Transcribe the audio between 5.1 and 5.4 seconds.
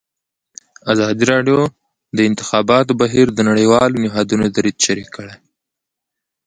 کړی.